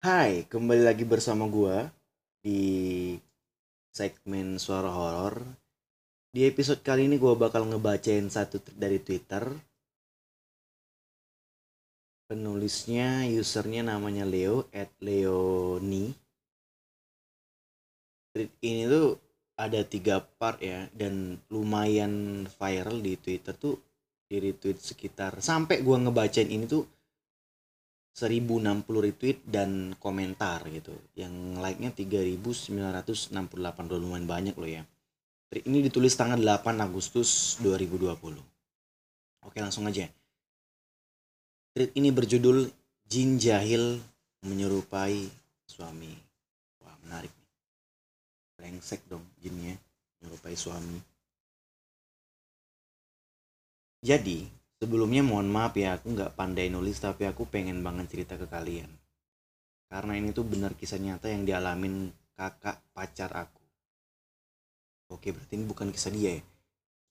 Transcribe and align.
Hai, 0.00 0.48
kembali 0.48 0.80
lagi 0.80 1.04
bersama 1.04 1.44
gua 1.44 1.84
di 2.40 3.12
segmen 3.92 4.56
suara 4.56 4.88
horor. 4.88 5.44
Di 6.32 6.48
episode 6.48 6.80
kali 6.80 7.04
ini 7.04 7.20
gua 7.20 7.36
bakal 7.36 7.68
ngebacain 7.68 8.24
satu 8.32 8.64
tweet 8.64 8.80
dari 8.80 8.96
Twitter. 8.96 9.44
Penulisnya, 12.32 13.28
usernya 13.28 13.84
namanya 13.84 14.24
Leo, 14.24 14.64
at 14.72 14.88
Leoni. 15.04 16.16
Tweet 18.32 18.56
ini 18.64 18.88
tuh 18.88 19.20
ada 19.60 19.84
tiga 19.84 20.24
part 20.24 20.64
ya, 20.64 20.88
dan 20.96 21.36
lumayan 21.52 22.48
viral 22.48 23.04
di 23.04 23.20
Twitter 23.20 23.52
tuh 23.52 23.76
di 24.24 24.40
retweet 24.40 24.80
sekitar 24.80 25.44
sampai 25.44 25.84
gua 25.84 26.00
ngebacain 26.00 26.48
ini 26.48 26.64
tuh 26.64 26.88
1060 28.14 28.86
retweet 28.86 29.38
dan 29.46 29.94
komentar 29.98 30.64
gitu. 30.68 30.92
Yang 31.14 31.34
like-nya 31.62 31.90
3968 31.94 33.88
udah 33.90 33.98
lumayan 33.98 34.26
banyak 34.26 34.54
loh 34.58 34.70
ya. 34.70 34.82
Ini 35.50 35.82
ditulis 35.90 36.14
tanggal 36.14 36.38
8 36.38 36.78
Agustus 36.78 37.58
2020 37.62 38.50
oke 39.44 39.58
langsung 39.58 39.88
aja. 39.88 40.06
Tweet 41.74 41.90
ini 41.96 42.10
berjudul 42.10 42.68
Jin 43.06 43.38
Jahil 43.38 43.98
menyerupai 44.44 45.26
suami. 45.66 46.12
Wah 46.82 46.96
menarik 47.06 47.30
nih. 47.30 47.50
Brengsek 48.58 49.06
dong 49.06 49.24
jinnya 49.38 49.78
menyerupai 50.20 50.56
suami. 50.58 50.98
Jadi, 54.00 54.48
sebelumnya 54.80 55.20
mohon 55.20 55.52
maaf 55.52 55.76
ya, 55.76 56.00
aku 56.00 56.16
nggak 56.16 56.34
pandai 56.34 56.72
nulis 56.72 56.96
tapi 56.96 57.28
aku 57.28 57.44
pengen 57.44 57.84
banget 57.84 58.08
cerita 58.08 58.40
ke 58.40 58.48
kalian. 58.48 58.88
Karena 59.92 60.16
ini 60.16 60.32
tuh 60.32 60.48
benar 60.48 60.72
kisah 60.72 60.96
nyata 60.96 61.28
yang 61.28 61.44
dialamin 61.44 62.08
kakak 62.32 62.80
pacar 62.96 63.28
aku. 63.36 63.60
Oke, 65.12 65.36
berarti 65.36 65.60
ini 65.60 65.68
bukan 65.68 65.92
kisah 65.92 66.14
dia 66.14 66.40
ya. 66.40 66.42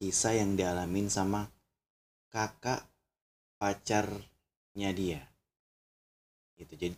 Kisah 0.02 0.34
yang 0.34 0.58
dialamin 0.58 1.12
sama 1.12 1.46
kakak 2.34 2.88
pacarnya 3.60 4.90
dia. 4.96 5.22
Gitu. 6.56 6.74
Jadi 6.74 6.96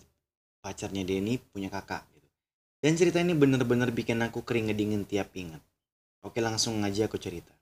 pacarnya 0.62 1.02
dia 1.02 1.18
ini 1.18 1.42
punya 1.42 1.74
kakak 1.74 2.06
gitu. 2.14 2.30
Dan 2.80 2.94
cerita 2.96 3.18
ini 3.18 3.34
bener-bener 3.34 3.90
bikin 3.90 4.22
aku 4.22 4.46
keringet 4.46 4.78
tiap 5.10 5.34
ingat. 5.34 5.60
Oke, 6.22 6.38
langsung 6.38 6.78
aja 6.86 7.10
aku 7.10 7.18
cerita. 7.18 7.61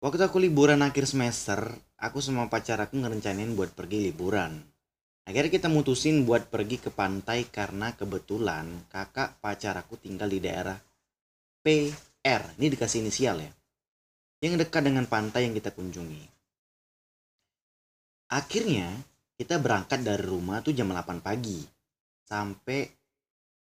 Waktu 0.00 0.32
aku 0.32 0.40
liburan 0.40 0.80
akhir 0.80 1.04
semester, 1.04 1.60
aku 2.00 2.24
sama 2.24 2.48
pacar 2.48 2.80
aku 2.80 2.96
ngerencanain 2.96 3.52
buat 3.52 3.76
pergi 3.76 4.08
liburan. 4.08 4.56
Akhirnya 5.28 5.52
kita 5.52 5.68
mutusin 5.68 6.24
buat 6.24 6.48
pergi 6.48 6.80
ke 6.80 6.88
pantai 6.88 7.44
karena 7.52 7.92
kebetulan 7.92 8.88
kakak 8.88 9.36
pacar 9.44 9.76
aku 9.76 10.00
tinggal 10.00 10.32
di 10.32 10.40
daerah 10.40 10.80
PR. 11.60 12.42
Ini 12.56 12.66
dikasih 12.72 13.04
inisial 13.04 13.44
ya. 13.44 13.52
Yang 14.40 14.64
dekat 14.64 14.88
dengan 14.88 15.04
pantai 15.04 15.44
yang 15.44 15.52
kita 15.52 15.68
kunjungi. 15.68 16.24
Akhirnya 18.32 18.88
kita 19.36 19.60
berangkat 19.60 20.00
dari 20.00 20.24
rumah 20.24 20.64
tuh 20.64 20.72
jam 20.72 20.88
8 20.88 21.20
pagi 21.20 21.60
sampai 22.24 22.88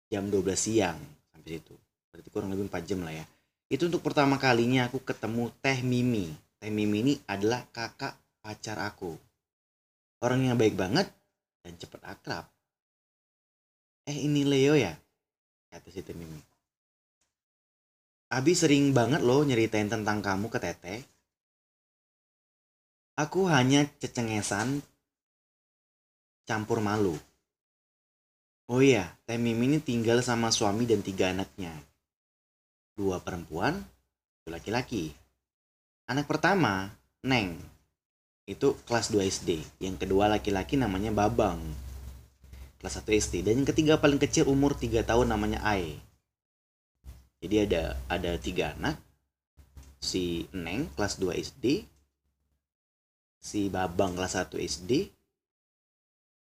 jam 0.06 0.30
12 0.30 0.54
siang 0.54 1.02
sampai 1.34 1.50
situ. 1.50 1.74
Berarti 2.14 2.30
kurang 2.30 2.54
lebih 2.54 2.70
4 2.70 2.86
jam 2.86 3.02
lah 3.02 3.18
ya 3.18 3.26
itu 3.72 3.88
untuk 3.88 4.04
pertama 4.04 4.36
kalinya 4.36 4.92
aku 4.92 5.00
ketemu 5.00 5.48
Teh 5.64 5.80
Mimi. 5.80 6.28
Teh 6.60 6.68
Mimi 6.68 6.98
ini 7.08 7.14
adalah 7.24 7.64
kakak 7.72 8.20
pacar 8.44 8.76
aku. 8.84 9.16
Orang 10.20 10.44
yang 10.44 10.60
baik 10.60 10.76
banget 10.76 11.08
dan 11.64 11.80
cepat 11.80 12.04
akrab. 12.04 12.46
Eh 14.04 14.28
ini 14.28 14.44
Leo 14.44 14.76
ya? 14.76 14.92
Kata 15.72 15.88
si 15.88 16.04
Teh 16.04 16.12
Mimi. 16.12 16.44
Abi 18.36 18.52
sering 18.60 18.92
banget 18.92 19.24
loh 19.24 19.48
nyeritain 19.48 19.88
tentang 19.88 20.20
kamu 20.20 20.52
ke 20.52 20.60
Teteh. 20.60 21.00
Aku 23.24 23.48
hanya 23.48 23.88
cecengesan 24.04 24.84
campur 26.44 26.84
malu. 26.84 27.16
Oh 28.68 28.84
iya, 28.84 29.16
Teh 29.24 29.40
Mimi 29.40 29.72
ini 29.72 29.80
tinggal 29.80 30.20
sama 30.20 30.52
suami 30.52 30.84
dan 30.84 31.00
tiga 31.00 31.32
anaknya 31.32 31.72
dua 33.02 33.18
perempuan, 33.26 33.82
satu 33.82 34.54
laki-laki. 34.54 35.10
Anak 36.06 36.30
pertama, 36.30 36.94
Neng, 37.26 37.58
itu 38.50 38.74
kelas 38.90 39.14
2 39.14 39.22
SD. 39.26 39.62
Yang 39.82 40.06
kedua 40.06 40.30
laki-laki 40.30 40.78
namanya 40.78 41.14
Babang, 41.14 41.62
kelas 42.82 43.02
1 43.02 43.14
SD. 43.14 43.46
Dan 43.46 43.62
yang 43.62 43.70
ketiga 43.70 44.02
paling 44.02 44.18
kecil 44.18 44.50
umur 44.50 44.74
3 44.74 45.06
tahun 45.06 45.30
namanya 45.30 45.62
Ai. 45.62 46.02
Jadi 47.42 47.70
ada 47.70 47.98
ada 48.06 48.38
tiga 48.38 48.74
anak, 48.78 48.98
si 50.02 50.50
Neng 50.58 50.90
kelas 50.98 51.22
2 51.22 51.38
SD, 51.38 51.86
si 53.38 53.70
Babang 53.70 54.18
kelas 54.18 54.42
1 54.42 54.58
SD, 54.58 55.14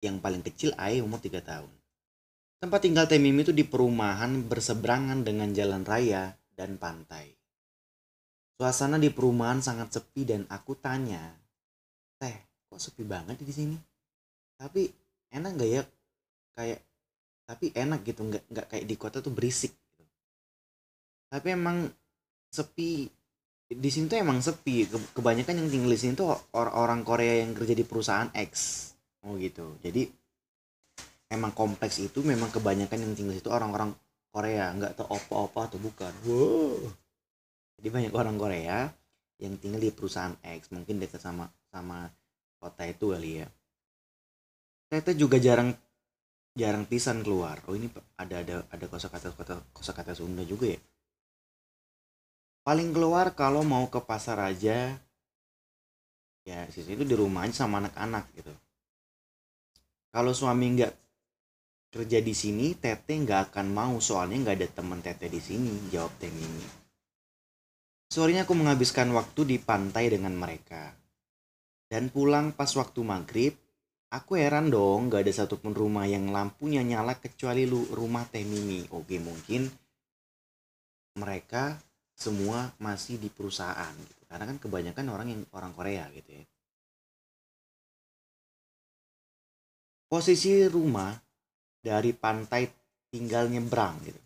yang 0.06 0.22
paling 0.22 0.46
kecil 0.46 0.70
Ai 0.78 1.02
umur 1.02 1.19
3 1.19 1.42
tahun. 1.42 1.70
Tempat 2.62 2.78
tinggal 2.82 3.10
Temimi 3.10 3.42
itu 3.42 3.50
di 3.50 3.66
perumahan 3.66 4.46
berseberangan 4.46 5.26
dengan 5.26 5.50
jalan 5.50 5.82
raya 5.82 6.38
dan 6.58 6.74
pantai. 6.74 7.30
Suasana 8.58 8.98
di 8.98 9.14
perumahan 9.14 9.62
sangat 9.62 9.94
sepi 9.94 10.26
dan 10.26 10.42
aku 10.50 10.74
tanya, 10.74 11.22
Teh, 12.19 12.66
kok 12.66 12.82
sepi 12.82 13.06
banget 13.06 13.38
di 13.38 13.54
sini? 13.54 13.78
Tapi 14.58 14.91
enak 15.30 15.52
gak 15.54 15.70
ya 15.70 15.82
kayak 16.58 16.80
tapi 17.48 17.72
enak 17.72 18.04
gitu 18.04 18.28
nggak 18.28 18.44
nggak 18.50 18.66
kayak 18.69 18.84
di 18.84 18.96
kota 19.00 19.24
tuh 19.24 19.32
berisik 19.32 19.72
gitu. 19.72 20.04
tapi 21.32 21.56
emang 21.56 21.88
sepi 22.52 23.08
di 23.69 23.90
sini 23.92 24.04
tuh 24.10 24.20
emang 24.20 24.42
sepi 24.44 24.84
kebanyakan 25.16 25.64
yang 25.64 25.69
tinggal 25.72 25.92
di 25.92 26.00
sini 26.00 26.12
tuh 26.12 26.34
orang-orang 26.52 27.00
Korea 27.04 27.40
yang 27.40 27.56
kerja 27.56 27.72
di 27.72 27.84
perusahaan 27.88 28.28
X 28.36 28.52
oh 29.25 29.40
gitu 29.40 29.80
jadi 29.80 30.12
emang 31.32 31.56
kompleks 31.56 32.00
itu 32.02 32.20
memang 32.20 32.52
kebanyakan 32.52 33.00
yang 33.00 33.12
tinggal 33.16 33.36
itu 33.36 33.48
orang-orang 33.48 33.96
Korea 34.38 34.71
nggak 34.71 34.94
tahu 34.94 35.10
apa-apa 35.10 35.60
atau 35.66 35.78
bukan. 35.82 36.12
Wow. 36.22 36.78
Jadi 37.82 37.88
banyak 37.91 38.12
orang 38.15 38.38
Korea 38.38 38.87
yang 39.43 39.59
tinggal 39.59 39.82
di 39.82 39.91
perusahaan 39.91 40.38
X 40.47 40.71
mungkin 40.71 41.03
dekat 41.03 41.19
sama 41.19 41.50
sama 41.75 42.06
kota 42.62 42.87
itu 42.87 43.10
kali 43.10 43.43
ya. 43.43 43.47
Saya 44.94 45.03
juga 45.19 45.43
jarang 45.43 45.75
jarang 46.54 46.87
pisan 46.87 47.26
keluar. 47.26 47.59
Oh 47.66 47.75
ini 47.75 47.91
ada 48.15 48.47
ada 48.47 48.56
ada 48.71 48.87
kosakata 48.87 49.34
kata 49.34 49.59
kosakata 49.75 50.15
Sunda 50.15 50.47
juga 50.47 50.70
ya? 50.70 50.81
Paling 52.62 52.94
keluar 52.94 53.34
kalau 53.34 53.66
mau 53.66 53.91
ke 53.91 53.99
pasar 53.99 54.38
aja 54.38 54.94
ya 56.47 56.60
sisi 56.70 56.94
itu 56.94 57.03
di 57.03 57.19
rumah 57.19 57.43
aja 57.43 57.66
sama 57.66 57.82
anak-anak 57.82 58.31
gitu. 58.38 58.55
Kalau 60.15 60.31
suami 60.31 60.78
nggak 60.78 61.07
kerja 61.88 62.21
di 62.21 62.37
sini 62.37 62.76
Tete 62.76 63.16
nggak 63.16 63.53
akan 63.53 63.66
mau 63.72 63.97
soalnya 63.97 64.44
nggak 64.44 64.56
ada 64.60 64.69
teman 64.69 65.00
Tete 65.00 65.32
di 65.32 65.41
sini 65.41 65.88
jawab 65.88 66.12
Teh 66.21 66.28
Mimi. 66.28 66.66
Sorenya 68.09 68.49
aku 68.49 68.56
menghabiskan 68.56 69.12
waktu 69.12 69.44
di 69.44 69.56
pantai 69.60 70.12
dengan 70.12 70.32
mereka. 70.37 70.93
Dan 71.88 72.12
pulang 72.12 72.53
pas 72.53 72.69
waktu 72.76 73.00
maghrib 73.00 73.56
aku 74.12 74.37
heran 74.37 74.69
dong 74.69 75.09
nggak 75.09 75.25
ada 75.25 75.32
satupun 75.44 75.72
rumah 75.72 76.04
yang 76.04 76.28
lampunya 76.28 76.84
nyala 76.84 77.16
kecuali 77.16 77.65
lu 77.65 77.88
rumah 77.93 78.28
Teh 78.28 78.44
oke 78.93 79.16
mungkin 79.20 79.69
mereka 81.16 81.81
semua 82.12 82.69
masih 82.76 83.16
di 83.16 83.32
perusahaan 83.32 83.93
gitu. 83.97 84.22
Karena 84.28 84.44
kan 84.44 84.60
kebanyakan 84.60 85.06
orang 85.09 85.28
yang 85.32 85.41
orang 85.56 85.72
Korea 85.72 86.05
gitu 86.12 86.37
ya. 86.37 86.44
Posisi 90.09 90.65
rumah 90.65 91.27
dari 91.88 92.12
pantai 92.12 92.69
tinggal 93.08 93.49
nyebrang 93.49 93.96
gitu. 94.05 94.20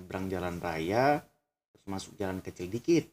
Nyebrang 0.00 0.32
jalan 0.32 0.56
raya 0.56 1.20
terus 1.68 1.84
masuk 1.84 2.16
jalan 2.16 2.40
kecil 2.40 2.72
dikit. 2.72 3.04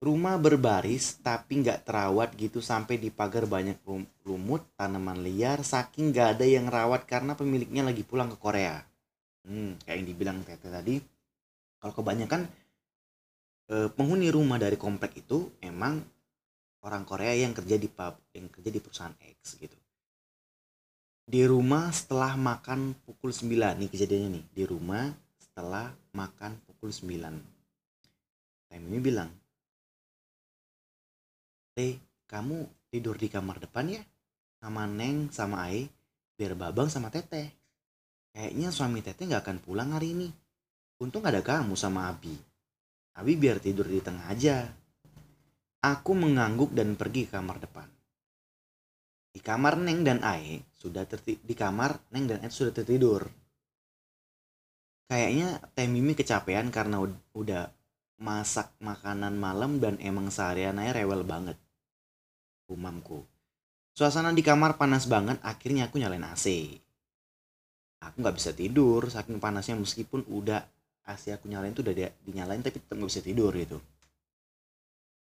Rumah 0.00 0.40
berbaris 0.40 1.20
tapi 1.20 1.60
nggak 1.60 1.84
terawat 1.84 2.32
gitu 2.40 2.64
sampai 2.64 2.96
di 2.96 3.12
pagar 3.12 3.44
banyak 3.44 3.84
lumut 4.24 4.64
tanaman 4.76 5.20
liar 5.20 5.60
saking 5.60 6.12
nggak 6.12 6.40
ada 6.40 6.46
yang 6.48 6.68
rawat 6.68 7.04
karena 7.04 7.36
pemiliknya 7.36 7.84
lagi 7.84 8.00
pulang 8.04 8.32
ke 8.32 8.36
Korea. 8.40 8.80
Hmm, 9.44 9.76
kayak 9.84 9.96
yang 10.00 10.08
dibilang 10.08 10.38
Tete 10.40 10.72
tadi. 10.72 10.96
Kalau 11.80 11.92
kebanyakan 11.92 12.48
eh, 13.72 13.88
penghuni 13.92 14.32
rumah 14.32 14.56
dari 14.56 14.80
komplek 14.80 15.20
itu 15.20 15.52
emang 15.60 16.00
orang 16.84 17.04
Korea 17.04 17.32
yang 17.36 17.56
kerja 17.56 17.76
di 17.80 17.88
pub 17.88 18.20
yang 18.36 18.48
kerja 18.52 18.68
di 18.72 18.80
perusahaan 18.80 19.16
X 19.16 19.56
gitu 19.56 19.83
di 21.24 21.42
rumah 21.48 21.88
setelah 21.90 22.36
makan 22.36 22.92
pukul 23.08 23.32
9 23.32 23.80
nih 23.80 23.88
kejadiannya 23.88 24.30
nih 24.40 24.44
di 24.52 24.64
rumah 24.68 25.08
setelah 25.40 25.88
makan 26.12 26.60
pukul 26.68 26.92
9 26.92 27.10
Time 28.68 28.84
ini 28.92 28.98
bilang 29.00 29.30
Teh 31.74 31.96
kamu 32.28 32.88
tidur 32.92 33.18
di 33.18 33.32
kamar 33.32 33.58
depan 33.58 33.88
ya 33.88 34.02
sama 34.60 34.84
Neng 34.86 35.28
sama 35.32 35.68
Ai 35.68 35.88
biar 36.34 36.58
babang 36.58 36.90
sama 36.90 37.10
teteh. 37.14 37.50
Kayaknya 38.34 38.68
suami 38.74 39.00
teteh 39.02 39.24
nggak 39.30 39.42
akan 39.46 39.58
pulang 39.62 39.94
hari 39.94 40.14
ini. 40.14 40.28
Untung 40.98 41.22
ada 41.22 41.38
kamu 41.38 41.78
sama 41.78 42.10
Abi. 42.10 42.34
Abi 43.14 43.38
biar 43.38 43.62
tidur 43.62 43.86
di 43.86 44.02
tengah 44.02 44.26
aja. 44.26 44.66
Aku 45.84 46.16
mengangguk 46.18 46.74
dan 46.74 46.98
pergi 46.98 47.30
ke 47.30 47.38
kamar 47.38 47.62
depan. 47.62 47.93
Di 49.34 49.42
kamar 49.42 49.74
Neng 49.82 50.06
dan 50.06 50.22
Ae 50.22 50.62
sudah 50.78 51.02
terti 51.10 51.34
di 51.42 51.58
kamar 51.58 51.98
Neng 52.14 52.30
dan 52.30 52.46
Ae 52.46 52.54
sudah 52.54 52.70
tertidur. 52.70 53.26
Kayaknya 55.10 55.58
Teh 55.74 55.90
Mimi 55.90 56.14
kecapean 56.14 56.70
karena 56.70 57.02
udah 57.34 57.66
masak 58.22 58.70
makanan 58.78 59.34
malam 59.34 59.82
dan 59.82 59.98
emang 59.98 60.30
seharian 60.30 60.78
Ae 60.78 60.94
rewel 60.94 61.26
banget. 61.26 61.58
Umamku. 62.70 63.26
Suasana 63.98 64.30
di 64.30 64.46
kamar 64.46 64.78
panas 64.78 65.10
banget, 65.10 65.42
akhirnya 65.42 65.90
aku 65.90 65.98
nyalain 65.98 66.24
AC. 66.30 66.78
Aku 68.06 68.22
nggak 68.22 68.38
bisa 68.38 68.54
tidur, 68.54 69.10
saking 69.10 69.42
panasnya 69.42 69.74
meskipun 69.74 70.22
udah 70.30 70.62
AC 71.04 71.36
aku 71.36 71.50
nyalain 71.52 71.76
tuh 71.76 71.84
udah 71.84 71.94
dinyalain 72.24 72.64
tapi 72.64 72.80
tetap 72.80 72.96
nggak 72.96 73.10
bisa 73.12 73.20
tidur 73.20 73.52
gitu 73.52 73.76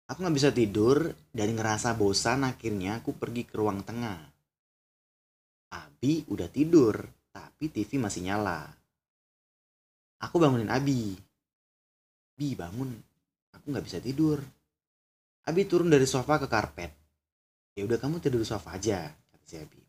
aku 0.07 0.17
nggak 0.19 0.35
bisa 0.35 0.49
tidur 0.51 1.11
dan 1.31 1.49
ngerasa 1.55 1.95
bosan 1.95 2.43
akhirnya 2.43 2.99
aku 2.99 3.15
pergi 3.15 3.47
ke 3.47 3.55
ruang 3.55 3.81
tengah. 3.85 4.19
Abi 5.73 6.27
udah 6.29 6.49
tidur 6.51 6.95
tapi 7.33 7.71
TV 7.71 7.97
masih 7.97 8.27
nyala. 8.27 8.69
Aku 10.21 10.39
bangunin 10.39 10.69
Abi. 10.69 11.17
Bi 12.35 12.53
bangun. 12.53 12.93
Aku 13.57 13.71
nggak 13.71 13.85
bisa 13.85 13.99
tidur. 13.99 14.39
Abi 15.43 15.67
turun 15.67 15.91
dari 15.91 16.07
sofa 16.07 16.39
ke 16.39 16.47
karpet. 16.47 16.91
Ya 17.73 17.83
udah 17.83 17.97
kamu 17.97 18.21
tidur 18.21 18.39
di 18.39 18.47
sofa 18.47 18.77
aja 18.77 19.11
kata 19.11 19.45
si 19.49 19.57
Abi. 19.57 19.81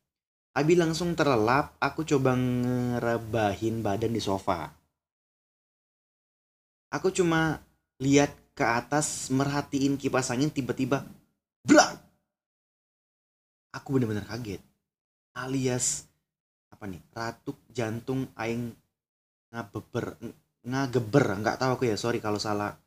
Abi 0.55 0.79
langsung 0.79 1.19
terlelap 1.19 1.75
aku 1.83 2.07
coba 2.07 2.39
ngerebahin 2.39 3.83
badan 3.83 4.15
di 4.15 4.23
sofa. 4.23 4.71
Aku 6.95 7.11
cuma 7.11 7.59
lihat 7.99 8.31
ke 8.55 8.63
atas 8.63 9.29
merhatiin 9.35 9.99
kipas 9.99 10.31
angin 10.31 10.49
tiba-tiba 10.49 11.03
brak! 11.67 11.99
Aku 13.75 13.99
bener-bener 13.99 14.23
kaget. 14.23 14.63
Alias 15.35 16.07
apa 16.71 16.87
nih 16.87 17.03
ratuk 17.11 17.59
jantung 17.75 18.31
aing 18.39 18.71
ngabeber 19.51 20.19
ngageber 20.63 21.25
nggak 21.43 21.59
tahu 21.59 21.71
aku 21.79 21.85
ya 21.87 21.99
sorry 21.99 22.23
kalau 22.23 22.39
salah 22.39 22.79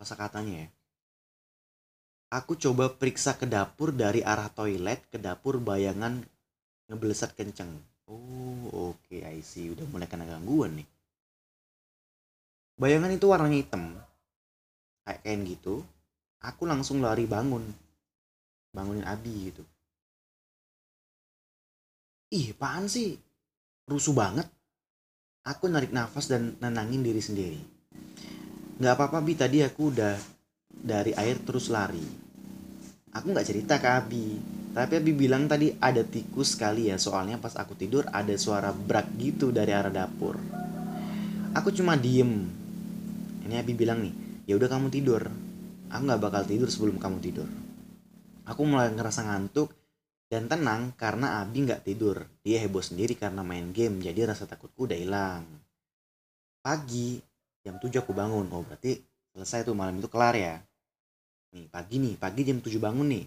masa 0.00 0.16
katanya 0.16 0.64
ya. 0.64 0.68
Aku 2.32 2.56
coba 2.56 2.88
periksa 2.88 3.36
ke 3.36 3.44
dapur 3.44 3.92
dari 3.92 4.24
arah 4.24 4.48
toilet 4.48 5.04
ke 5.12 5.20
dapur 5.20 5.60
bayangan 5.60 6.24
ngebelesat 6.88 7.36
kenceng. 7.36 7.68
Oh 8.08 8.96
oke 8.96 9.04
okay, 9.04 9.28
I 9.28 9.44
see. 9.44 9.68
Udah 9.68 9.84
mulai 9.92 10.08
kena 10.08 10.24
gangguan 10.24 10.80
nih. 10.80 10.88
Bayangan 12.80 13.12
itu 13.12 13.28
warnanya 13.28 13.60
hitam 13.60 14.00
kayak 15.02 15.20
kain 15.26 15.42
gitu 15.46 15.82
aku 16.42 16.66
langsung 16.66 16.98
lari 16.98 17.24
bangun. 17.24 17.62
Bangunin 18.74 19.06
Abi 19.06 19.52
gitu. 19.52 19.62
Ih 22.32 22.56
apaan 22.56 22.90
sih? 22.90 23.14
Rusuh 23.86 24.16
banget. 24.16 24.48
Aku 25.46 25.68
narik 25.68 25.92
nafas 25.92 26.30
dan 26.30 26.56
nenangin 26.58 27.04
diri 27.04 27.20
sendiri. 27.22 27.60
Nggak 28.80 28.94
apa-apa 28.96 29.18
bi. 29.20 29.36
Tadi 29.36 29.60
aku 29.62 29.92
udah 29.92 30.16
dari 30.72 31.12
air 31.12 31.36
terus 31.44 31.68
lari. 31.68 32.02
Aku 33.12 33.26
nggak 33.28 33.46
cerita 33.46 33.76
ke 33.76 33.88
Abi. 33.92 34.26
Tapi 34.72 34.92
Abi 34.96 35.12
bilang 35.12 35.44
tadi 35.44 35.76
ada 35.76 36.00
tikus 36.00 36.56
kali 36.56 36.88
ya. 36.88 36.96
Soalnya 36.96 37.36
pas 37.36 37.52
aku 37.60 37.76
tidur 37.76 38.08
ada 38.08 38.32
suara 38.40 38.72
brak 38.72 39.12
gitu 39.20 39.52
dari 39.52 39.76
arah 39.76 39.92
dapur. 39.92 40.40
Aku 41.52 41.68
cuma 41.76 42.00
diem. 42.00 42.48
Ini 43.44 43.60
Abi 43.60 43.76
bilang 43.76 44.00
nih 44.00 44.31
ya 44.52 44.60
udah 44.60 44.68
kamu 44.68 44.92
tidur. 44.92 45.32
Aku 45.88 46.02
nggak 46.04 46.20
bakal 46.20 46.44
tidur 46.44 46.68
sebelum 46.68 47.00
kamu 47.00 47.24
tidur. 47.24 47.48
Aku 48.44 48.68
mulai 48.68 48.92
ngerasa 48.92 49.24
ngantuk 49.24 49.72
dan 50.28 50.44
tenang 50.44 50.92
karena 50.92 51.40
Abi 51.40 51.64
nggak 51.64 51.88
tidur. 51.88 52.28
Dia 52.44 52.60
heboh 52.60 52.84
sendiri 52.84 53.16
karena 53.16 53.40
main 53.40 53.72
game 53.72 54.04
jadi 54.04 54.28
rasa 54.28 54.44
takutku 54.44 54.84
udah 54.84 54.98
hilang. 55.00 55.48
Pagi 56.60 57.16
jam 57.64 57.80
7 57.80 58.04
aku 58.04 58.12
bangun. 58.12 58.44
Oh 58.52 58.60
berarti 58.60 59.00
selesai 59.32 59.64
tuh 59.64 59.72
malam 59.72 59.96
itu 59.96 60.12
kelar 60.12 60.36
ya? 60.36 60.60
Nih 61.56 61.72
pagi 61.72 61.96
nih 61.96 62.20
pagi 62.20 62.44
jam 62.44 62.60
7 62.60 62.76
bangun 62.76 63.08
nih. 63.08 63.24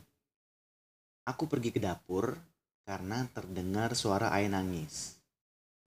Aku 1.26 1.50
pergi 1.50 1.74
ke 1.74 1.82
dapur 1.82 2.38
karena 2.86 3.26
terdengar 3.34 3.98
suara 3.98 4.30
ayah 4.38 4.62
nangis. 4.62 5.18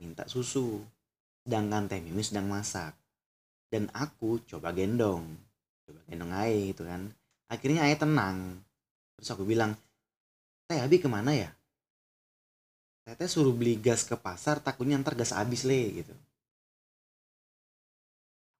Minta 0.02 0.26
susu. 0.26 0.82
Sedangkan 1.46 1.86
teh 1.86 2.02
mimi 2.02 2.26
sedang 2.26 2.50
masak 2.50 2.98
dan 3.68 3.92
aku 3.92 4.40
coba 4.48 4.72
gendong 4.72 5.48
coba 5.88 6.04
gendong 6.04 6.32
aja 6.36 6.52
gitu 6.68 6.82
kan. 6.84 7.08
Akhirnya 7.48 7.88
ayah 7.88 7.98
tenang. 8.04 8.60
Terus 9.16 9.28
aku 9.32 9.48
bilang 9.48 9.72
teh 10.68 10.76
abi 10.76 11.00
ke 11.00 11.08
mana 11.08 11.32
ya? 11.32 11.48
Teteh 13.08 13.24
suruh 13.24 13.56
beli 13.56 13.80
gas 13.80 14.04
ke 14.04 14.20
pasar 14.20 14.60
takutnya 14.60 15.00
ntar 15.00 15.16
gas 15.16 15.32
habis 15.32 15.64
le 15.64 16.04
gitu. 16.04 16.14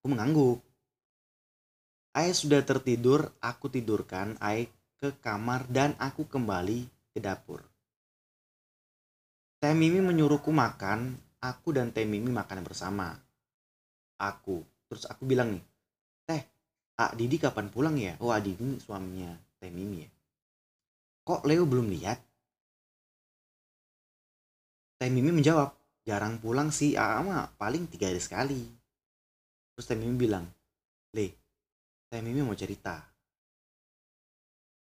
Aku 0.01 0.09
mengangguk. 0.09 0.65
Ayah 2.17 2.33
sudah 2.33 2.65
tertidur 2.65 3.29
aku 3.45 3.69
tidurkan 3.69 4.41
ayah 4.41 4.73
ke 4.99 5.13
kamar 5.21 5.69
dan 5.69 5.93
aku 6.01 6.25
kembali 6.25 6.89
ke 7.13 7.21
dapur. 7.21 7.61
Teh 9.61 9.75
Mimi 9.77 10.01
menyuruhku 10.01 10.55
makan, 10.55 11.19
aku 11.43 11.77
dan 11.77 11.93
Teh 11.93 12.09
Mimi 12.09 12.33
makan 12.33 12.65
bersama. 12.65 13.15
Aku 14.19 14.65
terus 14.89 15.05
aku 15.07 15.29
bilang 15.29 15.53
nih 15.53 15.65
teh 16.25 16.43
A 16.99 17.15
Didi 17.15 17.39
kapan 17.39 17.71
pulang 17.71 17.95
ya? 17.95 18.19
Oh 18.19 18.35
A 18.35 18.43
Didi 18.43 18.59
ini 18.59 18.77
suaminya 18.83 19.31
Teh 19.63 19.71
Mimi 19.71 20.03
ya. 20.03 20.11
Kok 21.23 21.47
Leo 21.47 21.63
belum 21.63 21.87
lihat? 21.95 22.19
Teh 24.99 25.07
Mimi 25.07 25.31
menjawab 25.31 25.79
jarang 26.03 26.43
pulang 26.43 26.75
sih 26.75 26.99
A 26.99 27.23
mah 27.23 27.55
paling 27.55 27.87
tiga 27.87 28.11
hari 28.11 28.19
sekali. 28.19 28.59
Terus 29.79 29.87
Teh 29.87 29.95
Mimi 29.95 30.19
bilang 30.19 30.43
Le 31.15 31.31
Teh 32.11 32.19
Mimi 32.19 32.43
mau 32.43 32.59
cerita. 32.59 32.99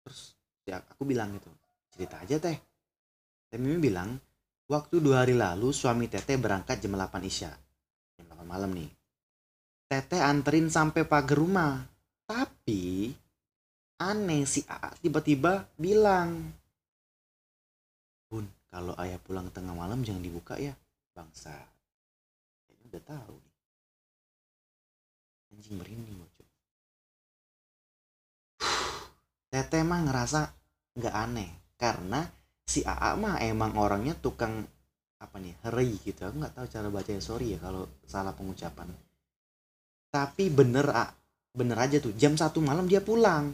Terus 0.04 0.36
ya 0.68 0.84
aku 0.84 1.08
bilang 1.08 1.32
gitu 1.40 1.48
cerita 1.88 2.20
aja 2.20 2.36
teh. 2.36 2.60
Teh 3.48 3.56
Mimi 3.56 3.80
bilang 3.80 4.12
waktu 4.68 5.00
dua 5.00 5.24
hari 5.24 5.32
lalu 5.32 5.72
suami 5.72 6.04
Teteh 6.12 6.36
berangkat 6.36 6.84
jam 6.84 7.00
8 7.00 7.24
Isya. 7.24 7.48
Jam 8.20 8.28
8 8.28 8.44
malam 8.44 8.76
nih 8.76 8.92
teteh 9.94 10.18
anterin 10.18 10.66
sampai 10.66 11.06
pagar 11.06 11.38
rumah. 11.38 11.86
Tapi 12.26 13.14
aneh 14.02 14.42
si 14.42 14.66
A 14.66 14.90
tiba-tiba 14.98 15.70
bilang 15.78 16.50
bun 18.26 18.42
kalau 18.66 18.90
ayah 18.98 19.22
pulang 19.22 19.54
tengah 19.54 19.70
malam 19.70 20.02
jangan 20.02 20.18
dibuka 20.18 20.58
ya 20.58 20.74
bangsa. 21.14 21.54
Kayaknya 22.66 22.84
udah 22.90 23.02
tahu 23.06 23.36
anjing 25.54 25.78
merinding 25.78 26.18
bocor 26.18 26.48
teteh 29.54 29.86
mah 29.86 30.10
ngerasa 30.10 30.50
nggak 30.98 31.14
aneh 31.14 31.50
karena 31.78 32.26
si 32.66 32.82
AA 32.82 33.14
mah 33.14 33.38
emang 33.46 33.78
orangnya 33.78 34.18
tukang 34.18 34.66
apa 35.22 35.38
nih 35.38 35.54
heri 35.62 35.94
gitu. 36.02 36.26
Aku 36.26 36.42
nggak 36.42 36.58
tahu 36.58 36.66
cara 36.66 36.90
baca 36.90 37.10
ya 37.14 37.22
sorry 37.22 37.54
ya 37.54 37.62
kalau 37.62 37.86
salah 38.02 38.34
pengucapan 38.34 38.90
tapi 40.14 40.46
bener 40.46 40.86
ah 40.94 41.10
bener 41.50 41.74
aja 41.74 41.98
tuh. 41.98 42.14
Jam 42.14 42.38
satu 42.38 42.62
malam 42.62 42.86
dia 42.86 43.02
pulang. 43.02 43.50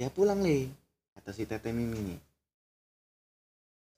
Dia 0.00 0.08
pulang 0.08 0.40
le. 0.40 0.72
Kata 1.12 1.36
si 1.36 1.44
tete 1.44 1.68
mimi 1.76 2.00
nih. 2.00 2.20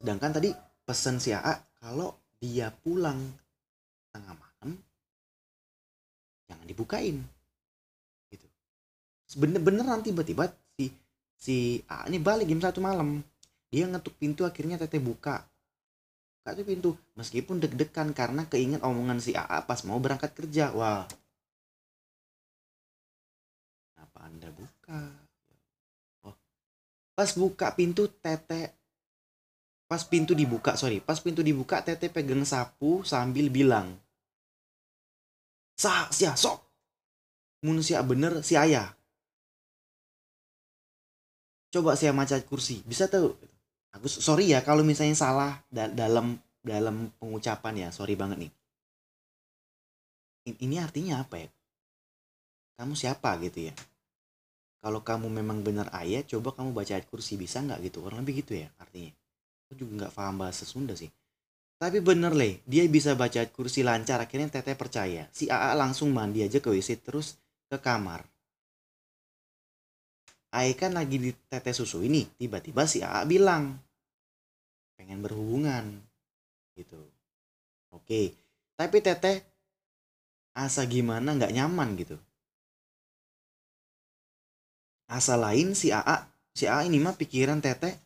Sedangkan 0.03 0.35
tadi 0.35 0.50
pesen 0.83 1.23
si 1.23 1.31
AA 1.31 1.55
kalau 1.79 2.11
dia 2.43 2.75
pulang 2.75 3.23
tengah 4.11 4.35
malam 4.35 4.75
jangan 6.50 6.67
dibukain. 6.67 7.23
Gitu. 8.27 8.47
Bener-bener 9.39 9.87
nanti 9.87 10.11
tiba-tiba 10.11 10.50
si 10.75 10.91
si 11.39 11.79
A 11.87 12.11
ini 12.11 12.19
balik 12.19 12.50
jam 12.50 12.59
satu 12.59 12.83
malam. 12.83 13.23
Dia 13.71 13.87
ngetuk 13.87 14.19
pintu 14.19 14.43
akhirnya 14.43 14.75
tete 14.75 14.99
buka. 14.99 15.47
Buka 16.43 16.50
tuh 16.59 16.67
pintu. 16.67 16.91
Meskipun 17.15 17.62
deg-degan 17.62 18.11
karena 18.11 18.43
keinget 18.50 18.83
omongan 18.83 19.23
si 19.23 19.39
AA 19.39 19.62
pas 19.62 19.79
mau 19.87 20.03
berangkat 20.03 20.35
kerja. 20.35 20.75
Wah 20.75 21.07
anda 24.25 24.49
buka. 24.53 25.00
Oh. 26.29 26.37
Pas 27.17 27.31
buka 27.33 27.73
pintu 27.73 28.09
tete. 28.21 28.77
Pas 29.91 30.03
pintu 30.07 30.37
dibuka 30.37 30.77
sorry. 30.79 31.03
Pas 31.03 31.19
pintu 31.19 31.41
dibuka 31.43 31.83
tete 31.83 32.12
pegang 32.12 32.45
sapu 32.47 33.03
sambil 33.03 33.50
bilang 33.50 33.97
sa 35.81 36.12
sia 36.12 36.37
sok 36.37 36.61
manusia 37.65 38.05
bener 38.05 38.45
si 38.45 38.55
ayah. 38.55 38.93
Coba 41.73 41.97
saya 41.97 42.12
macet 42.12 42.45
kursi. 42.47 42.85
Bisa 42.85 43.09
tuh 43.09 43.35
aku 43.91 44.07
sorry 44.07 44.53
ya 44.53 44.61
kalau 44.62 44.85
misalnya 44.85 45.17
salah 45.17 45.53
da 45.73 45.89
dalam 45.89 46.37
dalam 46.61 47.11
pengucapan 47.19 47.87
ya. 47.87 47.89
Sorry 47.91 48.15
banget 48.15 48.47
nih. 48.47 48.53
Ini 50.50 50.77
artinya 50.83 51.21
apa 51.23 51.37
ya? 51.37 51.49
Kamu 52.81 52.97
siapa? 52.97 53.37
gitu 53.45 53.69
ya 53.71 53.75
kalau 54.81 55.05
kamu 55.05 55.29
memang 55.29 55.61
benar 55.61 55.93
ayah 56.01 56.25
coba 56.25 56.57
kamu 56.57 56.73
baca 56.73 56.97
ayat 56.97 57.05
kursi 57.13 57.37
bisa 57.37 57.61
nggak 57.61 57.93
gitu? 57.93 58.01
Orang 58.01 58.25
lebih 58.25 58.41
gitu 58.41 58.57
ya 58.57 58.73
artinya. 58.81 59.13
Aku 59.69 59.77
juga 59.77 59.93
nggak 60.09 60.13
paham 60.17 60.41
bahasa 60.41 60.65
Sunda 60.65 60.97
sih. 60.97 61.13
Tapi 61.77 62.01
bener 62.01 62.33
leh 62.33 62.65
dia 62.65 62.89
bisa 62.89 63.13
baca 63.13 63.45
ayat 63.45 63.53
kursi 63.53 63.85
lancar 63.85 64.25
akhirnya 64.25 64.49
teteh 64.49 64.77
percaya. 64.77 65.29
Si 65.37 65.53
AA 65.53 65.77
langsung 65.77 66.17
mandi 66.17 66.41
aja 66.41 66.65
ke 66.65 66.73
WC 66.73 67.05
terus 67.05 67.37
ke 67.69 67.77
kamar. 67.77 68.25
Ayah 70.51 70.75
kan 70.75 70.97
lagi 70.97 71.21
di 71.21 71.31
teteh 71.31 71.77
susu 71.77 72.01
ini 72.01 72.25
tiba-tiba 72.41 72.89
si 72.89 73.05
AA 73.05 73.29
bilang 73.29 73.77
pengen 74.97 75.21
berhubungan 75.21 75.85
gitu. 76.73 77.01
Oke 77.93 78.33
tapi 78.81 79.05
teteh 79.05 79.45
asa 80.57 80.89
gimana? 80.89 81.37
Nggak 81.37 81.53
nyaman 81.53 82.01
gitu 82.01 82.17
asa 85.11 85.35
lain 85.35 85.75
si 85.75 85.90
AA 85.90 86.23
si 86.55 86.71
AA 86.71 86.87
ini 86.87 87.02
mah 87.02 87.19
pikiran 87.19 87.59
teteh. 87.59 87.99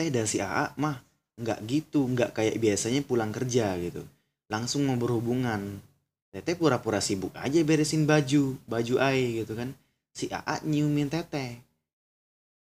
Teh 0.00 0.08
dan 0.08 0.24
si 0.24 0.40
AA 0.40 0.72
mah 0.80 1.04
nggak 1.36 1.60
gitu 1.68 2.08
nggak 2.08 2.32
kayak 2.32 2.56
biasanya 2.56 3.04
pulang 3.04 3.28
kerja 3.28 3.76
gitu. 3.76 4.00
Langsung 4.48 4.88
mau 4.88 4.96
berhubungan. 4.96 5.78
Teteh 6.32 6.56
pura-pura 6.56 7.04
sibuk 7.04 7.36
aja 7.36 7.60
beresin 7.60 8.08
baju 8.08 8.56
baju 8.64 8.94
ai 9.04 9.44
gitu 9.44 9.52
kan. 9.52 9.76
Si 10.16 10.32
AA 10.32 10.64
nyiumin 10.64 11.12
teteh. 11.12 11.60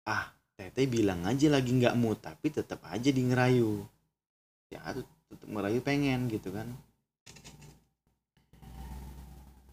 Ah 0.09 0.33
teteh 0.57 0.89
bilang 0.89 1.21
aja 1.29 1.47
lagi 1.53 1.69
nggak 1.69 1.95
mau 1.95 2.17
tapi 2.17 2.49
tetap 2.49 2.81
aja 2.89 3.13
di 3.13 3.21
ngerayu. 3.21 3.85
Ya 4.73 4.81
tetap 5.29 5.45
ngerayu 5.45 5.85
pengen 5.85 6.25
gitu 6.33 6.49
kan. 6.49 6.65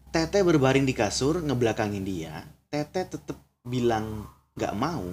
Tete 0.07 0.39
berbaring 0.41 0.87
di 0.87 0.95
kasur 0.95 1.41
ngebelakangin 1.43 2.05
dia. 2.05 2.41
Tete 2.71 3.05
tetep 3.05 3.46
bilang 3.67 4.25
gak 4.55 4.73
mau 4.73 5.03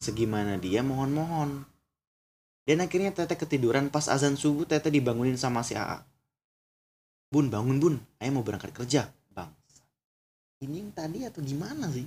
segimana 0.00 0.58
dia 0.58 0.82
mohon-mohon. 0.82 1.62
Dan 2.64 2.84
akhirnya 2.84 3.14
Tete 3.14 3.34
ketiduran 3.34 3.88
pas 3.88 4.06
azan 4.06 4.36
subuh 4.36 4.68
Tete 4.68 4.92
dibangunin 4.92 5.36
sama 5.40 5.64
si 5.64 5.74
AA. 5.74 6.02
Bun 7.30 7.46
bangun 7.48 7.78
bun, 7.78 7.94
ayah 8.18 8.32
mau 8.34 8.42
berangkat 8.42 8.74
kerja. 8.74 9.06
Bang, 9.32 9.50
ini 10.66 10.82
yang 10.82 10.90
tadi 10.90 11.22
atau 11.24 11.40
gimana 11.40 11.86
sih? 11.90 12.06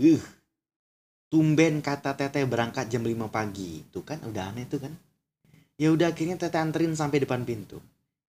Uh, 0.00 0.22
tumben 1.28 1.80
kata 1.80 2.16
Tete 2.16 2.44
berangkat 2.44 2.88
jam 2.88 3.04
5 3.04 3.28
pagi. 3.28 3.84
Tuh 3.88 4.04
kan 4.04 4.20
udah 4.24 4.52
aneh 4.52 4.68
tuh 4.68 4.80
kan. 4.80 4.92
Ya 5.80 5.90
udah 5.92 6.12
akhirnya 6.12 6.36
Tete 6.36 6.56
anterin 6.60 6.92
sampai 6.92 7.24
depan 7.24 7.44
pintu. 7.44 7.80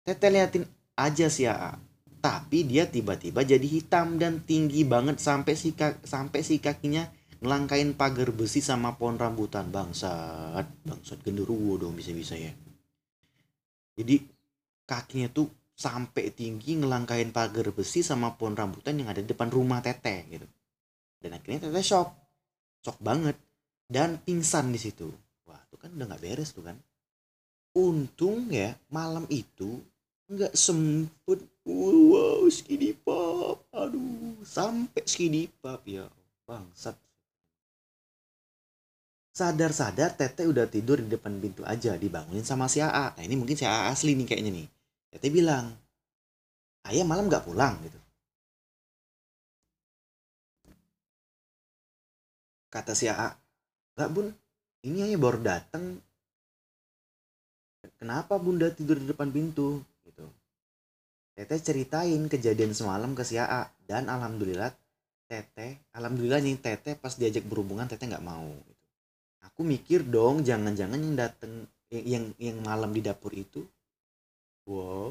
Tete 0.04 0.28
liatin 0.28 0.64
aja 0.96 1.28
si 1.28 1.48
AA 1.48 1.93
tapi 2.24 2.64
dia 2.64 2.88
tiba-tiba 2.88 3.44
jadi 3.44 3.68
hitam 3.68 4.16
dan 4.16 4.40
tinggi 4.40 4.80
banget 4.88 5.20
sampai 5.20 5.52
si 5.52 5.76
sampai 6.08 6.40
si 6.40 6.56
kakinya 6.56 7.04
ngelangkain 7.44 7.92
pagar 7.92 8.32
besi 8.32 8.64
sama 8.64 8.96
pohon 8.96 9.20
rambutan. 9.20 9.68
Bangsat 9.68 10.64
bangsat 10.88 11.20
genderuwo 11.20 11.76
dong 11.76 11.92
bisa-bisa 11.92 12.32
ya. 12.32 12.48
Jadi 14.00 14.24
kakinya 14.88 15.28
tuh 15.28 15.52
sampai 15.76 16.32
tinggi 16.32 16.80
ngelangkain 16.80 17.28
pagar 17.28 17.68
besi 17.76 18.00
sama 18.00 18.32
pohon 18.40 18.56
rambutan 18.56 18.96
yang 18.96 19.12
ada 19.12 19.20
di 19.20 19.28
depan 19.28 19.52
rumah 19.52 19.84
teteh 19.84 20.24
gitu. 20.32 20.48
Dan 21.20 21.36
akhirnya 21.36 21.68
teteh 21.68 21.84
shock. 21.84 22.08
Shock 22.80 23.04
banget. 23.04 23.36
Dan 23.84 24.16
pingsan 24.24 24.72
di 24.72 24.80
situ. 24.80 25.12
Wah 25.44 25.60
itu 25.68 25.76
kan 25.76 25.92
udah 25.92 26.08
nggak 26.08 26.24
beres 26.24 26.56
tuh 26.56 26.64
kan. 26.64 26.80
Untung 27.76 28.48
ya 28.48 28.72
malam 28.88 29.28
itu 29.28 29.76
nggak 30.32 30.56
sempet 30.56 31.53
wow 31.64 32.44
skinny 32.52 32.92
pop. 32.94 33.64
Aduh 33.72 34.40
sampai 34.44 35.02
skinny 35.04 35.48
pop. 35.60 35.80
Ya 35.88 36.06
bangsat. 36.44 36.96
Sadar-sadar 39.34 40.14
Tete 40.14 40.46
udah 40.46 40.70
tidur 40.70 41.02
di 41.02 41.10
depan 41.10 41.42
pintu 41.42 41.66
aja 41.66 41.98
dibangunin 41.98 42.46
sama 42.46 42.70
si 42.70 42.78
AA. 42.78 43.18
Nah 43.18 43.22
ini 43.26 43.34
mungkin 43.34 43.58
si 43.58 43.66
AA 43.66 43.90
asli 43.90 44.14
nih 44.14 44.26
kayaknya 44.30 44.62
nih. 44.62 44.66
Tete 45.10 45.26
bilang 45.26 45.74
ayah 46.86 47.02
malam 47.02 47.26
gak 47.26 47.42
pulang 47.42 47.74
gitu. 47.82 47.98
Kata 52.70 52.94
si 52.94 53.10
AA 53.10 53.34
gak 53.98 54.10
bun 54.14 54.30
ini 54.86 55.02
ayah 55.02 55.18
baru 55.18 55.42
dateng. 55.42 55.98
Kenapa 57.98 58.38
bunda 58.38 58.70
tidur 58.70 59.02
di 59.02 59.10
depan 59.10 59.34
pintu 59.34 59.82
Teteh 61.34 61.58
ceritain 61.58 62.22
kejadian 62.30 62.70
semalam 62.70 63.10
ke 63.18 63.26
si 63.26 63.34
AA 63.34 63.66
dan 63.90 64.06
alhamdulillah 64.06 64.70
Teteh, 65.26 65.82
alhamdulillah 65.90 66.38
nih 66.38 66.62
Teteh 66.62 66.94
pas 66.94 67.10
diajak 67.18 67.42
berhubungan 67.50 67.90
Teteh 67.90 68.06
nggak 68.06 68.22
mau. 68.22 68.54
Aku 69.42 69.66
mikir 69.66 70.06
dong 70.06 70.46
jangan-jangan 70.46 70.98
yang 70.98 71.16
dateng 71.18 71.66
yang 71.90 72.30
yang 72.38 72.58
malam 72.62 72.94
di 72.94 73.02
dapur 73.02 73.34
itu, 73.34 73.66
wow 74.66 75.10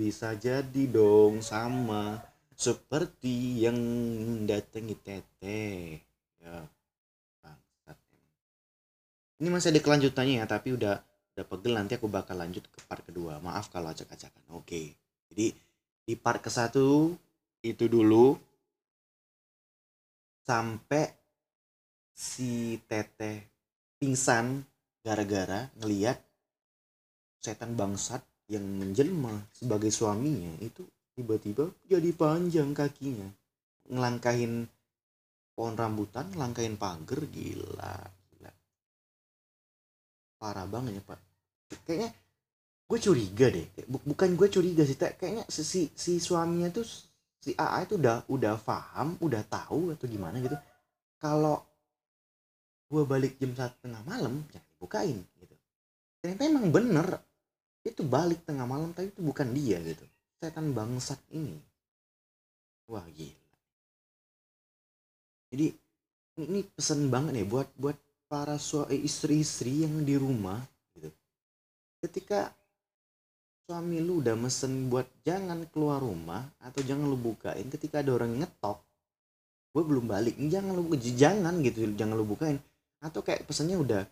bisa 0.00 0.32
jadi 0.32 0.88
dong 0.88 1.44
sama 1.44 2.24
seperti 2.56 3.60
yang 3.60 3.76
datangi 4.48 4.96
Teteh. 4.96 6.00
Ya. 6.40 6.64
Ini 9.40 9.48
masih 9.48 9.72
ada 9.72 9.80
kelanjutannya 9.80 10.44
ya, 10.44 10.46
tapi 10.48 10.76
udah 10.76 11.00
udah 11.34 11.46
pegel 11.46 11.72
nanti 11.78 11.96
aku 11.96 12.10
bakal 12.10 12.36
lanjut 12.36 12.66
ke 12.66 12.78
part 12.84 13.02
kedua. 13.06 13.38
Maaf 13.38 13.70
kalau 13.70 13.90
acak-acakan 13.90 14.44
oke. 14.52 14.82
Jadi 15.30 15.46
di 16.04 16.14
part 16.18 16.42
ke 16.42 16.50
satu 16.50 17.14
itu 17.62 17.84
dulu 17.86 18.34
sampai 20.44 21.06
si 22.10 22.76
teteh 22.90 23.46
pingsan 24.00 24.64
gara-gara 25.00 25.70
ngeliat 25.80 26.18
setan 27.40 27.78
bangsat 27.78 28.20
yang 28.50 28.66
menjelma 28.66 29.46
sebagai 29.54 29.88
suaminya 29.94 30.58
itu 30.60 30.82
tiba-tiba 31.14 31.70
jadi 31.86 32.10
panjang 32.12 32.74
kakinya. 32.74 33.30
Ngelangkahin 33.90 34.66
pohon 35.54 35.74
rambutan 35.78 36.28
ngelangkahin 36.34 36.76
pagar 36.76 37.20
gila 37.30 38.19
parah 40.40 40.64
banget 40.64 40.96
ya 40.96 41.02
pak. 41.04 41.20
Kayaknya 41.84 42.10
gue 42.90 42.98
curiga 42.98 43.46
deh 43.52 43.66
bukan 43.86 44.34
gue 44.34 44.48
curiga 44.50 44.82
sih 44.82 44.98
kayaknya 44.98 45.46
si 45.46 45.86
si 45.94 46.18
suaminya 46.18 46.74
tuh 46.74 46.82
si 47.38 47.54
AA 47.54 47.86
itu 47.86 47.94
udah 48.00 48.26
udah 48.26 48.58
paham 48.58 49.14
udah 49.20 49.44
tahu 49.46 49.92
atau 49.92 50.08
gimana 50.08 50.40
gitu. 50.40 50.56
Kalau 51.20 51.60
gue 52.90 53.02
balik 53.06 53.38
jam 53.38 53.52
satu 53.54 53.76
tengah 53.86 54.02
malam 54.08 54.42
jangan 54.50 54.68
dibukain 54.74 55.18
gitu. 55.38 55.54
Ternyata 56.24 56.42
emang 56.48 56.66
bener 56.72 57.08
itu 57.84 58.02
balik 58.02 58.42
tengah 58.48 58.64
malam 58.64 58.90
tapi 58.96 59.12
itu 59.12 59.20
bukan 59.20 59.52
dia 59.52 59.78
gitu. 59.84 60.02
Setan 60.40 60.72
bangsat 60.72 61.20
ini. 61.36 61.60
Wah 62.90 63.04
gila. 63.12 63.56
Jadi 65.52 65.66
ini 66.40 66.60
pesan 66.64 67.06
banget 67.12 67.36
nih 67.36 67.46
buat 67.46 67.68
buat 67.76 67.94
para 68.30 68.54
suami 68.62 69.02
istri-istri 69.02 69.82
yang 69.82 70.06
di 70.06 70.14
rumah 70.14 70.62
gitu. 70.94 71.10
Ketika 71.98 72.54
suami 73.66 73.98
lu 73.98 74.22
udah 74.22 74.38
mesen 74.38 74.86
buat 74.86 75.10
jangan 75.26 75.66
keluar 75.74 75.98
rumah 75.98 76.46
atau 76.62 76.78
jangan 76.86 77.10
lu 77.10 77.18
bukain 77.18 77.66
ketika 77.66 78.06
ada 78.06 78.14
orang 78.14 78.38
ngetok 78.38 78.78
gue 79.70 79.82
belum 79.86 80.10
balik 80.10 80.34
jangan 80.50 80.74
lu 80.74 80.94
jangan 80.98 81.58
gitu 81.66 81.90
jangan 81.98 82.14
lu 82.14 82.26
bukain. 82.26 82.62
Atau 83.02 83.26
kayak 83.26 83.50
pesannya 83.50 83.74
udah 83.74 84.02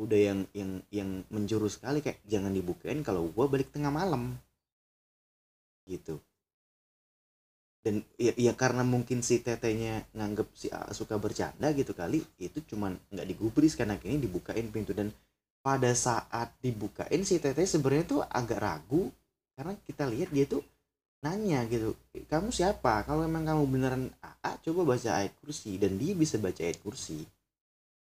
udah 0.00 0.18
yang 0.18 0.40
yang 0.56 0.80
yang 0.88 1.10
menjurus 1.28 1.76
sekali 1.76 2.00
kayak 2.00 2.24
jangan 2.24 2.56
dibukain 2.56 3.04
kalau 3.04 3.28
gue 3.28 3.44
balik 3.44 3.68
tengah 3.76 3.92
malam. 3.92 4.32
Gitu 5.84 6.16
dan 7.86 8.02
ya, 8.18 8.34
ya 8.34 8.50
karena 8.58 8.82
mungkin 8.82 9.22
si 9.22 9.38
tetenya 9.38 10.02
nganggep 10.10 10.50
si 10.58 10.66
A 10.74 10.90
suka 10.90 11.22
bercanda 11.22 11.70
gitu 11.70 11.94
kali 11.94 12.18
itu 12.42 12.58
cuman 12.66 12.98
nggak 13.14 13.26
digubris 13.30 13.78
karena 13.78 13.94
kini 13.94 14.18
dibukain 14.18 14.66
pintu. 14.74 14.90
Dan 14.90 15.14
pada 15.62 15.94
saat 15.94 16.50
dibukain 16.58 17.22
si 17.22 17.38
tete 17.38 17.62
sebenarnya 17.62 18.04
tuh 18.10 18.20
agak 18.26 18.58
ragu 18.58 19.06
karena 19.54 19.78
kita 19.86 20.02
lihat 20.10 20.34
dia 20.34 20.50
tuh 20.50 20.66
nanya 21.22 21.62
gitu 21.70 21.94
kamu 22.26 22.50
siapa? 22.50 23.06
Kalau 23.06 23.22
emang 23.22 23.46
kamu 23.46 23.62
beneran 23.70 24.10
AA 24.18 24.58
coba 24.66 24.98
baca 24.98 25.22
ayat 25.22 25.38
kursi. 25.38 25.78
Dan 25.78 25.94
dia 25.94 26.18
bisa 26.18 26.42
baca 26.42 26.66
ayat 26.66 26.82
kursi. 26.82 27.22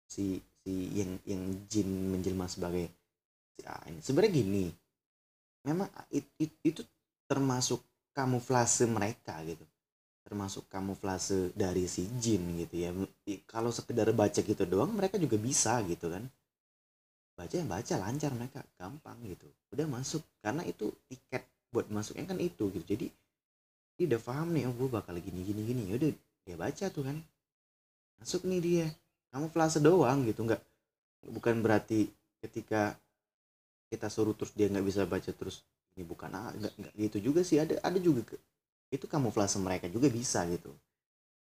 Si 0.04 0.36
si 0.36 0.72
yang 1.00 1.16
yang 1.24 1.64
jin 1.72 2.12
menjelma 2.12 2.44
sebagai 2.44 2.92
si 3.56 3.64
A 3.64 3.80
ini. 3.88 4.04
Sebenarnya 4.04 4.36
gini 4.36 4.64
memang 5.64 5.88
it, 6.12 6.28
it, 6.36 6.52
itu 6.60 6.84
termasuk 7.24 7.80
kamuflase 8.12 8.84
mereka 8.88 9.40
gitu. 9.44 9.64
Termasuk 10.22 10.68
kamuflase 10.70 11.50
dari 11.52 11.84
si 11.90 12.08
jin 12.20 12.56
gitu 12.62 12.74
ya. 12.76 12.90
Kalau 13.48 13.74
sekedar 13.74 14.08
baca 14.14 14.40
gitu 14.40 14.62
doang 14.64 14.92
mereka 14.94 15.18
juga 15.18 15.36
bisa 15.36 15.80
gitu 15.84 16.08
kan. 16.08 16.24
Baca 17.32 17.54
yang 17.56 17.68
baca 17.68 17.94
lancar 17.98 18.30
mereka 18.36 18.60
gampang 18.76 19.18
gitu. 19.26 19.48
Udah 19.72 19.88
masuk 19.88 20.22
karena 20.44 20.62
itu 20.68 20.92
tiket 21.08 21.42
buat 21.72 21.88
masuknya 21.88 22.28
kan 22.28 22.38
itu 22.38 22.68
gitu. 22.70 22.84
Jadi 22.84 23.06
dia 23.96 24.04
udah 24.14 24.20
paham 24.20 24.52
nih 24.54 24.68
oh 24.68 24.74
gue 24.76 24.88
bakal 24.88 25.16
gini 25.18 25.42
gini 25.42 25.62
gini. 25.64 25.82
Ya 25.90 25.94
udah 25.98 26.12
dia 26.44 26.56
baca 26.56 26.84
tuh 26.92 27.02
kan. 27.04 27.16
Masuk 28.20 28.46
nih 28.46 28.60
dia 28.60 28.86
kamu 29.32 29.48
flase 29.48 29.80
doang 29.80 30.28
gitu 30.28 30.44
nggak 30.44 30.60
bukan 31.32 31.64
berarti 31.64 32.12
ketika 32.44 33.00
kita 33.88 34.12
suruh 34.12 34.36
terus 34.36 34.52
dia 34.52 34.68
nggak 34.68 34.84
bisa 34.84 35.08
baca 35.08 35.30
terus 35.32 35.64
ini 35.96 36.04
bukan 36.08 36.30
ah 36.32 36.50
nggak 36.52 36.92
gitu 36.96 37.18
juga 37.32 37.40
sih. 37.44 37.60
Ada 37.60 37.80
ada 37.84 37.98
juga 38.00 38.24
ke, 38.24 38.36
itu 38.92 39.04
kamuflase 39.08 39.60
mereka 39.60 39.88
juga 39.88 40.08
bisa 40.08 40.44
gitu. 40.48 40.72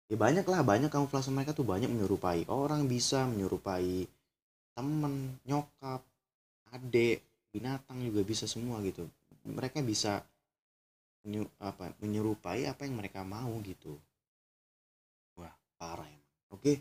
Ya 0.09 0.17
banyak 0.17 0.45
lah 0.47 0.65
banyak 0.65 0.89
kamuflase 0.89 1.29
mereka 1.29 1.53
tuh 1.53 1.67
banyak 1.67 1.87
menyerupai 1.91 2.49
orang 2.49 2.89
bisa 2.89 3.29
menyerupai 3.29 4.09
temen 4.73 5.37
nyokap 5.45 6.01
adik 6.73 7.21
binatang 7.53 7.99
juga 8.01 8.21
bisa 8.25 8.45
semua 8.49 8.81
gitu. 8.81 9.05
Mereka 9.45 9.81
bisa 9.85 10.23
menyu, 11.25 11.45
apa 11.59 11.93
menyerupai 11.99 12.65
apa 12.65 12.87
yang 12.87 12.95
mereka 12.97 13.21
mau 13.27 13.53
gitu. 13.61 13.99
Wah 15.37 15.53
parah 15.77 16.07
ya 16.07 16.19
oke 16.55 16.79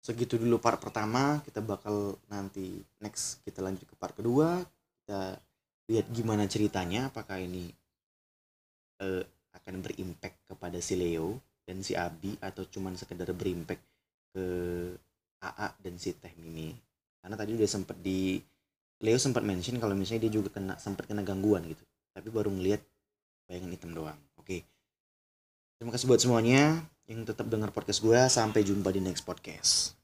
segitu 0.00 0.40
dulu 0.40 0.56
part 0.56 0.80
pertama. 0.80 1.44
Kita 1.44 1.60
bakal 1.60 2.16
nanti 2.32 2.80
next 3.04 3.44
kita 3.44 3.60
lanjut 3.60 3.84
ke 3.84 3.94
part 4.00 4.16
kedua. 4.16 4.64
Kita 5.04 5.36
lihat 5.90 6.06
gimana 6.14 6.46
ceritanya 6.46 7.10
apakah 7.10 7.42
ini 7.42 7.66
uh, 9.02 9.26
akan 9.58 9.82
berimpact 9.82 10.38
kepada 10.46 10.78
si 10.78 10.94
Leo 10.94 11.42
dan 11.66 11.82
si 11.82 11.98
Abi 11.98 12.38
atau 12.38 12.62
cuman 12.70 12.94
sekedar 12.94 13.26
berimpact 13.34 13.82
ke 14.30 14.46
AA 15.42 15.68
dan 15.82 15.94
si 15.98 16.14
Teh 16.14 16.30
Mimi? 16.38 16.70
Karena 17.18 17.34
tadi 17.34 17.58
udah 17.58 17.66
sempet 17.66 17.98
di 17.98 18.38
Leo 19.02 19.18
sempat 19.18 19.42
mention 19.42 19.82
kalau 19.82 19.98
misalnya 19.98 20.30
dia 20.30 20.38
juga 20.38 20.54
kena 20.54 20.78
sempat 20.78 21.10
kena 21.10 21.26
gangguan 21.26 21.66
gitu. 21.66 21.82
Tapi 22.14 22.28
baru 22.30 22.54
ngelihat 22.54 22.80
bayangan 23.50 23.74
hitam 23.74 23.90
doang. 23.90 24.20
Oke. 24.38 24.62
Terima 25.80 25.90
kasih 25.90 26.06
buat 26.06 26.22
semuanya 26.22 26.86
yang 27.10 27.26
tetap 27.26 27.50
dengar 27.50 27.74
podcast 27.74 27.98
gue 28.06 28.20
sampai 28.30 28.62
jumpa 28.62 28.94
di 28.94 29.02
next 29.02 29.26
podcast 29.26 29.99